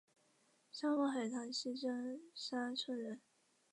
[0.71, 3.21] 沙孟海塘溪镇沙村人。